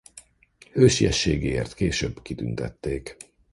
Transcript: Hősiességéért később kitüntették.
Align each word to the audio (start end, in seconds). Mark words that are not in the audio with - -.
Hősiességéért 0.71 1.73
később 1.73 2.21
kitüntették. 2.21 3.15